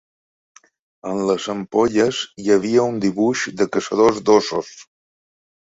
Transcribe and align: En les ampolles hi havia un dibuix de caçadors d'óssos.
En 1.09 1.21
les 1.31 1.45
ampolles 1.55 2.23
hi 2.45 2.49
havia 2.57 2.89
un 2.95 2.99
dibuix 3.07 3.47
de 3.61 3.71
caçadors 3.79 4.25
d'óssos. 4.31 4.77